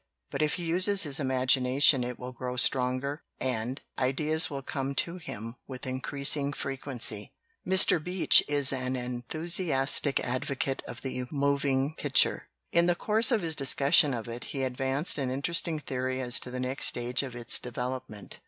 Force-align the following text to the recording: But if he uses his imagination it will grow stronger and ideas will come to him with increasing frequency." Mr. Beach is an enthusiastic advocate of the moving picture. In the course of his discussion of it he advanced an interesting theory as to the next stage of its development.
But 0.31 0.41
if 0.41 0.55
he 0.55 0.63
uses 0.63 1.03
his 1.03 1.19
imagination 1.19 2.03
it 2.03 2.17
will 2.17 2.31
grow 2.31 2.55
stronger 2.55 3.21
and 3.39 3.79
ideas 3.99 4.49
will 4.49 4.63
come 4.63 4.95
to 4.95 5.17
him 5.17 5.57
with 5.67 5.85
increasing 5.85 6.53
frequency." 6.53 7.33
Mr. 7.67 8.03
Beach 8.03 8.43
is 8.47 8.73
an 8.73 8.95
enthusiastic 8.95 10.19
advocate 10.21 10.81
of 10.87 11.01
the 11.03 11.27
moving 11.29 11.93
picture. 11.93 12.49
In 12.71 12.87
the 12.87 12.95
course 12.95 13.29
of 13.31 13.43
his 13.43 13.55
discussion 13.55 14.15
of 14.15 14.27
it 14.27 14.45
he 14.45 14.63
advanced 14.63 15.19
an 15.19 15.29
interesting 15.29 15.77
theory 15.77 16.19
as 16.19 16.39
to 16.39 16.49
the 16.49 16.59
next 16.59 16.87
stage 16.87 17.21
of 17.21 17.35
its 17.35 17.59
development. 17.59 18.39